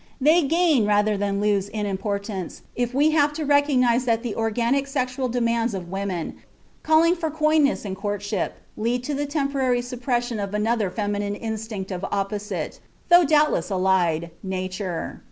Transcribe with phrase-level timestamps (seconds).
[0.19, 4.87] They gain rather than lose in importance if we have to realize that the organic
[4.87, 6.37] sexual demands of women,
[6.81, 12.03] calling for coyness in courtship, lead to the temporary suppression of another feminine instinct of
[12.11, 12.79] opposite,
[13.09, 15.19] though doubtless allied, nature.